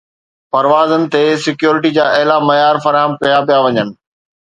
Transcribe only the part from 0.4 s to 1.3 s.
پروازن تي